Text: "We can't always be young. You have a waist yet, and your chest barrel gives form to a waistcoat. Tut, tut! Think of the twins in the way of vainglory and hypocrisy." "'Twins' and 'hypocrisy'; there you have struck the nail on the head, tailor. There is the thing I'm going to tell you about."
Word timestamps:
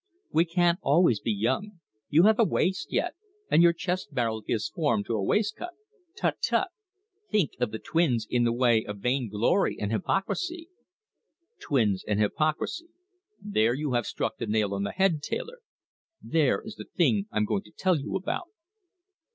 "We 0.31 0.45
can't 0.45 0.79
always 0.81 1.19
be 1.19 1.31
young. 1.31 1.73
You 2.09 2.23
have 2.23 2.39
a 2.39 2.43
waist 2.43 2.91
yet, 2.91 3.13
and 3.51 3.61
your 3.61 3.71
chest 3.71 4.11
barrel 4.15 4.41
gives 4.41 4.67
form 4.67 5.03
to 5.03 5.13
a 5.13 5.21
waistcoat. 5.21 5.75
Tut, 6.17 6.37
tut! 6.41 6.69
Think 7.29 7.51
of 7.59 7.69
the 7.69 7.77
twins 7.77 8.25
in 8.27 8.43
the 8.43 8.51
way 8.51 8.83
of 8.83 8.97
vainglory 8.97 9.77
and 9.79 9.91
hypocrisy." 9.91 10.69
"'Twins' 11.59 12.03
and 12.07 12.19
'hypocrisy'; 12.19 12.89
there 13.39 13.75
you 13.75 13.93
have 13.93 14.07
struck 14.07 14.37
the 14.39 14.47
nail 14.47 14.73
on 14.73 14.81
the 14.81 14.91
head, 14.91 15.21
tailor. 15.21 15.59
There 16.19 16.59
is 16.65 16.77
the 16.77 16.85
thing 16.97 17.27
I'm 17.31 17.45
going 17.45 17.61
to 17.61 17.71
tell 17.71 17.95
you 17.95 18.15
about." 18.15 18.47